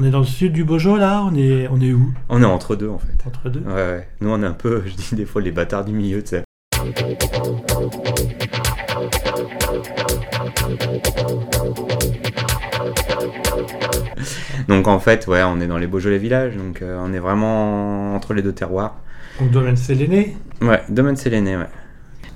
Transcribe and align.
On 0.00 0.04
est 0.04 0.10
dans 0.10 0.20
le 0.20 0.24
sud 0.24 0.52
du 0.52 0.62
Beaujolais 0.62 1.00
là 1.00 1.24
On 1.24 1.34
est, 1.34 1.66
on 1.66 1.80
est 1.80 1.92
où? 1.92 2.12
On 2.28 2.40
est 2.40 2.46
entre 2.46 2.76
deux 2.76 2.88
en 2.88 2.98
fait. 2.98 3.16
Entre 3.26 3.50
deux? 3.50 3.60
Ouais, 3.60 3.74
ouais. 3.74 4.08
Nous 4.20 4.30
on 4.30 4.40
est 4.42 4.46
un 4.46 4.52
peu, 4.52 4.84
je 4.86 4.94
dis 4.94 5.16
des 5.16 5.26
fois, 5.26 5.42
les 5.42 5.50
bâtards 5.50 5.84
du 5.84 5.92
milieu, 5.92 6.22
tu 6.22 6.28
sais. 6.28 6.44
Donc 14.68 14.86
en 14.86 15.00
fait, 15.00 15.26
ouais, 15.26 15.42
on 15.42 15.60
est 15.60 15.66
dans 15.66 15.78
les 15.78 15.88
Beaujolais 15.88 16.18
villages, 16.18 16.56
donc 16.56 16.82
euh, 16.82 17.00
on 17.02 17.12
est 17.12 17.18
vraiment 17.18 18.14
entre 18.14 18.34
les 18.34 18.42
deux 18.42 18.52
terroirs. 18.52 19.00
Donc 19.40 19.50
domaine 19.50 19.76
Séléné? 19.76 20.36
Ouais, 20.60 20.82
domaine 20.88 21.16
Séléné, 21.16 21.56
ouais. 21.56 21.68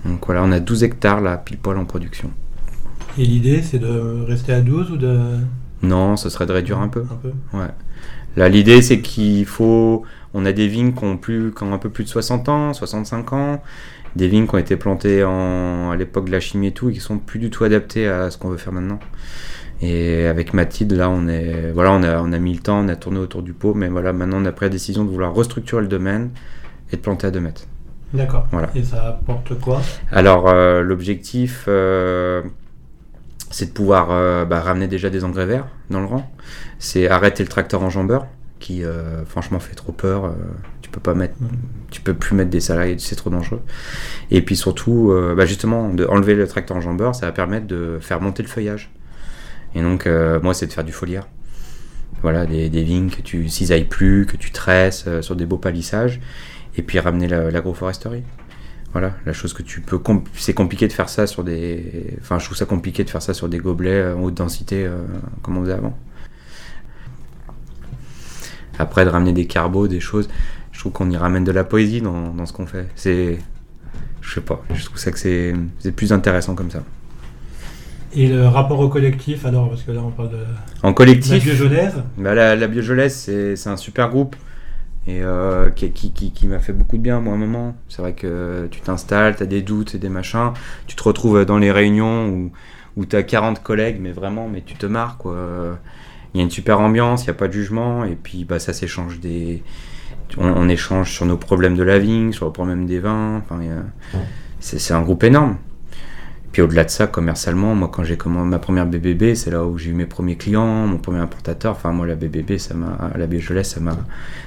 Donc 0.04 0.26
voilà, 0.26 0.42
on 0.42 0.50
a 0.50 0.58
12 0.58 0.82
hectares 0.82 1.20
là, 1.20 1.36
pile 1.36 1.58
poil 1.58 1.78
en 1.78 1.84
production. 1.84 2.32
Et 3.18 3.24
l'idée 3.24 3.62
c'est 3.62 3.78
de 3.78 4.24
rester 4.26 4.52
à 4.52 4.62
12 4.62 4.90
ou 4.90 4.96
de... 4.96 5.36
Non, 5.82 6.16
ce 6.16 6.28
serait 6.28 6.46
de 6.46 6.52
réduire 6.52 6.78
un 6.78 6.88
peu. 6.88 7.04
Un 7.10 7.16
peu 7.16 7.32
Ouais. 7.56 7.70
Là, 8.36 8.48
l'idée, 8.48 8.82
c'est 8.82 9.00
qu'il 9.00 9.44
faut. 9.46 10.04
On 10.34 10.46
a 10.46 10.52
des 10.52 10.68
vignes 10.68 10.92
qui 10.94 11.04
ont, 11.04 11.16
plus, 11.16 11.52
qui 11.52 11.62
ont 11.62 11.74
un 11.74 11.78
peu 11.78 11.90
plus 11.90 12.04
de 12.04 12.08
60 12.08 12.48
ans, 12.48 12.72
65 12.72 13.32
ans. 13.32 13.62
Des 14.16 14.28
vignes 14.28 14.46
qui 14.46 14.54
ont 14.54 14.58
été 14.58 14.76
plantées 14.76 15.24
en, 15.24 15.90
à 15.90 15.96
l'époque 15.96 16.26
de 16.26 16.32
la 16.32 16.40
chimie 16.40 16.68
et 16.68 16.72
tout, 16.72 16.90
et 16.90 16.92
qui 16.92 17.00
sont 17.00 17.18
plus 17.18 17.38
du 17.38 17.50
tout 17.50 17.64
adaptées 17.64 18.08
à 18.08 18.30
ce 18.30 18.38
qu'on 18.38 18.48
veut 18.48 18.58
faire 18.58 18.72
maintenant. 18.72 18.98
Et 19.80 20.26
avec 20.26 20.54
Mathilde, 20.54 20.92
là, 20.92 21.10
on, 21.10 21.26
est, 21.28 21.72
voilà, 21.72 21.92
on, 21.92 22.02
a, 22.02 22.22
on 22.22 22.32
a 22.32 22.38
mis 22.38 22.54
le 22.54 22.60
temps, 22.60 22.84
on 22.84 22.88
a 22.88 22.96
tourné 22.96 23.18
autour 23.18 23.42
du 23.42 23.52
pot, 23.52 23.74
mais 23.74 23.88
voilà, 23.88 24.12
maintenant, 24.12 24.38
on 24.40 24.44
a 24.44 24.52
pris 24.52 24.66
la 24.66 24.70
décision 24.70 25.04
de 25.04 25.10
vouloir 25.10 25.34
restructurer 25.34 25.82
le 25.82 25.88
domaine 25.88 26.30
et 26.92 26.96
de 26.96 27.00
planter 27.00 27.26
à 27.26 27.30
2 27.30 27.40
mètres. 27.40 27.62
D'accord. 28.14 28.46
Voilà. 28.52 28.70
Et 28.74 28.84
ça 28.84 29.06
apporte 29.06 29.58
quoi? 29.58 29.80
Alors, 30.10 30.48
euh, 30.48 30.82
l'objectif, 30.82 31.64
euh, 31.66 32.42
c'est 33.52 33.66
de 33.66 33.70
pouvoir 33.70 34.08
euh, 34.10 34.44
bah, 34.44 34.58
ramener 34.60 34.88
déjà 34.88 35.08
des 35.10 35.22
engrais 35.24 35.46
verts 35.46 35.68
dans 35.90 36.00
le 36.00 36.06
rang. 36.06 36.28
C'est 36.80 37.08
arrêter 37.08 37.44
le 37.44 37.48
tracteur 37.48 37.82
enjambeur, 37.84 38.26
qui 38.58 38.84
euh, 38.84 39.24
franchement 39.24 39.60
fait 39.60 39.74
trop 39.76 39.92
peur. 39.92 40.24
euh, 40.24 40.30
tu 40.80 40.90
peux 40.90 40.98
pas 41.00 41.14
mettre, 41.14 41.34
Mhm. 41.40 41.48
tu 41.90 42.00
peux 42.00 42.12
plus 42.14 42.34
mettre 42.34 42.50
des 42.50 42.60
salariés, 42.60 42.96
c'est 42.98 43.14
trop 43.16 43.30
dangereux. 43.30 43.62
Et 44.32 44.42
puis 44.42 44.56
surtout, 44.56 45.14
bah, 45.36 45.46
justement, 45.46 45.88
de 45.88 46.04
enlever 46.06 46.34
le 46.34 46.46
tracteur 46.48 46.76
enjambeur, 46.76 47.14
ça 47.14 47.26
va 47.26 47.32
permettre 47.32 47.66
de 47.68 47.98
faire 48.00 48.20
monter 48.20 48.42
le 48.42 48.48
feuillage. 48.48 48.90
Et 49.74 49.80
donc, 49.80 50.06
moi, 50.42 50.52
c'est 50.54 50.66
de 50.66 50.72
faire 50.72 50.84
du 50.84 50.92
foliaire. 50.92 51.28
Voilà, 52.22 52.44
des, 52.46 52.68
des 52.68 52.82
vignes 52.82 53.08
que 53.10 53.22
tu 53.22 53.48
cisailles 53.48 53.86
plus, 53.86 54.26
que 54.26 54.36
tu 54.36 54.50
tresses 54.52 55.06
sur 55.22 55.34
des 55.34 55.46
beaux 55.46 55.56
palissages, 55.58 56.20
et 56.76 56.82
puis 56.82 56.98
ramener 57.00 57.26
la- 57.26 57.50
l'agroforesterie. 57.50 58.22
Voilà, 58.92 59.14
la 59.24 59.32
chose 59.32 59.54
que 59.54 59.62
tu 59.62 59.80
peux. 59.80 59.98
C'est 60.34 60.52
compliqué 60.52 60.86
de 60.86 60.92
faire 60.92 61.08
ça 61.08 61.26
sur 61.26 61.44
des. 61.44 62.14
Enfin, 62.20 62.38
je 62.38 62.44
trouve 62.44 62.56
ça 62.56 62.66
compliqué 62.66 63.04
de 63.04 63.10
faire 63.10 63.22
ça 63.22 63.32
sur 63.32 63.48
des 63.48 63.58
gobelets 63.58 63.90
euh, 63.90 64.16
en 64.16 64.22
haute 64.22 64.34
densité 64.34 64.84
euh, 64.84 64.98
comme 65.42 65.56
on 65.56 65.62
faisait 65.62 65.72
avant. 65.72 65.96
Après, 68.78 69.04
de 69.04 69.10
ramener 69.10 69.32
des 69.32 69.46
carbos, 69.46 69.88
des 69.88 70.00
choses, 70.00 70.28
je 70.72 70.80
trouve 70.80 70.92
qu'on 70.92 71.10
y 71.10 71.16
ramène 71.16 71.44
de 71.44 71.52
la 71.52 71.64
poésie 71.64 72.02
dans, 72.02 72.34
dans 72.34 72.44
ce 72.46 72.52
qu'on 72.52 72.66
fait. 72.66 72.88
C'est. 72.94 73.38
Je 74.20 74.34
sais 74.34 74.40
pas, 74.40 74.62
je 74.72 74.84
trouve 74.84 74.98
ça 74.98 75.10
que 75.10 75.18
c'est 75.18 75.52
plus 75.96 76.12
intéressant 76.12 76.54
comme 76.54 76.70
ça. 76.70 76.82
Et 78.14 78.28
le 78.28 78.46
rapport 78.46 78.78
au 78.78 78.88
collectif 78.88 79.46
alors 79.46 79.70
Parce 79.70 79.82
que 79.82 79.90
là 79.90 80.00
on 80.04 80.10
parle 80.10 80.30
de 80.30 80.36
En 80.82 80.88
la 80.88 80.94
collectif. 80.94 81.42
Biogenèse. 81.42 81.94
Bah, 82.18 82.34
la, 82.34 82.54
la 82.56 83.08
c'est 83.08 83.66
un 83.66 83.76
super 83.76 84.10
groupe 84.10 84.36
et 85.06 85.22
euh, 85.22 85.70
qui, 85.70 85.90
qui, 85.90 86.32
qui, 86.32 86.46
m'a 86.46 86.60
fait 86.60 86.72
beaucoup 86.72 86.96
de 86.96 87.02
bien, 87.02 87.20
moi, 87.20 87.32
à 87.32 87.36
un 87.36 87.38
moment. 87.38 87.76
C'est 87.88 88.02
vrai 88.02 88.12
que 88.12 88.68
tu 88.70 88.80
t'installes, 88.80 89.36
tu 89.36 89.42
as 89.42 89.46
des 89.46 89.62
doutes 89.62 89.94
et 89.94 89.98
des 89.98 90.08
machins. 90.08 90.52
Tu 90.86 90.94
te 90.94 91.02
retrouves 91.02 91.44
dans 91.44 91.58
les 91.58 91.72
réunions 91.72 92.28
où, 92.28 92.52
où 92.96 93.04
tu 93.04 93.16
as 93.16 93.22
40 93.22 93.62
collègues, 93.62 93.98
mais 94.00 94.12
vraiment, 94.12 94.48
mais 94.48 94.62
tu 94.62 94.74
te 94.74 94.86
marres, 94.86 95.18
quoi. 95.18 95.36
Il 96.34 96.38
y 96.38 96.40
a 96.40 96.44
une 96.44 96.50
super 96.50 96.80
ambiance, 96.80 97.24
il 97.24 97.26
n'y 97.26 97.30
a 97.30 97.34
pas 97.34 97.48
de 97.48 97.52
jugement, 97.52 98.04
et 98.04 98.16
puis 98.16 98.44
bah, 98.44 98.58
ça 98.58 98.72
s'échange 98.72 99.20
des. 99.20 99.62
On, 100.38 100.66
échange 100.68 101.12
sur 101.12 101.26
nos 101.26 101.36
problèmes 101.36 101.76
de 101.76 101.82
la 101.82 101.98
vigne, 101.98 102.32
sur 102.32 102.46
le 102.46 102.52
problème 102.52 102.86
des 102.86 103.00
vins. 103.00 103.42
Enfin, 103.44 103.60
a- 103.60 104.18
c'est 104.60 104.94
un 104.94 105.02
groupe 105.02 105.24
énorme. 105.24 105.58
Puis 106.52 106.60
au-delà 106.60 106.84
de 106.84 106.90
ça, 106.90 107.06
commercialement, 107.06 107.74
moi 107.74 107.88
quand 107.92 108.04
j'ai 108.04 108.18
commandé 108.18 108.50
ma 108.50 108.58
première 108.58 108.86
BBB, 108.86 109.34
c'est 109.34 109.50
là 109.50 109.64
où 109.64 109.78
j'ai 109.78 109.90
eu 109.90 109.94
mes 109.94 110.04
premiers 110.04 110.36
clients, 110.36 110.86
mon 110.86 110.98
premier 110.98 111.18
importateur. 111.18 111.72
Enfin 111.72 111.92
moi 111.92 112.06
la 112.06 112.14
BBB, 112.14 112.58
ça 112.58 112.74
m'a, 112.74 113.10
la 113.16 113.26
Beaujolais, 113.26 113.64
ça 113.64 113.80
m'a, 113.80 113.96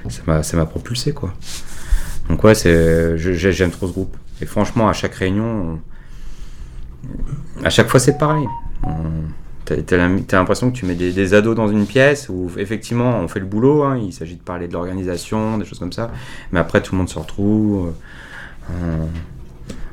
ça 0.09 0.21
m'a, 0.27 0.43
ça 0.43 0.55
m'a 0.55 0.67
propulsé 0.67 1.13
quoi. 1.13 1.33
Donc 2.29 2.43
ouais, 2.43 2.53
c'est, 2.53 3.17
j'aime 3.17 3.71
trop 3.71 3.87
ce 3.87 3.93
groupe. 3.93 4.15
Et 4.41 4.45
franchement, 4.45 4.87
à 4.87 4.93
chaque 4.93 5.15
réunion, 5.15 5.79
on- 7.07 7.65
à 7.65 7.69
chaque 7.69 7.87
fois 7.87 7.99
c'est 7.99 8.17
pareil. 8.17 8.45
On- 8.83 9.25
T'as, 9.65 9.97
l'impression 9.97 10.69
que 10.69 10.77
tu 10.77 10.85
mets 10.85 10.93
des, 10.93 11.33
ados 11.33 11.55
dans 11.55 11.67
une 11.67 11.87
pièce 11.87 12.29
où 12.29 12.51
effectivement 12.55 13.17
on 13.17 13.27
fait 13.27 13.39
le 13.39 13.47
boulot, 13.47 13.81
hein, 13.81 13.97
il 13.97 14.13
s'agit 14.13 14.35
de 14.35 14.41
parler 14.43 14.67
de 14.67 14.73
l'organisation, 14.73 15.57
des 15.57 15.65
choses 15.65 15.79
comme 15.79 15.91
ça, 15.91 16.11
mais 16.51 16.59
après 16.59 16.83
tout 16.83 16.93
le 16.93 16.99
monde 16.99 17.09
se 17.09 17.17
retrouve. 17.17 17.93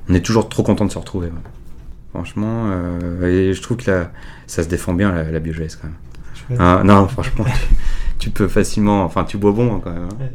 on, 0.08 0.14
est 0.14 0.20
toujours 0.20 0.50
trop 0.50 0.62
content 0.62 0.84
de 0.84 0.92
se 0.92 0.98
retrouver. 0.98 1.30
Franchement, 2.12 2.64
euh, 2.66 3.26
et 3.50 3.54
je 3.54 3.62
trouve 3.62 3.78
que 3.78 3.90
là, 3.90 4.12
ça 4.46 4.62
se 4.62 4.68
défend 4.68 4.92
bien 4.92 5.12
la, 5.12 5.24
la 5.30 5.40
biogèse 5.40 5.76
quand 5.76 5.88
même. 5.88 5.96
Hein, 6.60 6.84
non, 6.84 7.08
franchement, 7.08 7.44
tu, 7.44 7.74
tu 8.18 8.30
peux 8.30 8.48
facilement. 8.48 9.04
Enfin, 9.04 9.24
tu 9.24 9.38
bois 9.38 9.52
bon 9.52 9.76
hein, 9.76 9.80
quand 9.82 9.92
même. 9.92 10.04
hein. 10.04 10.16
Ouais. 10.20 10.32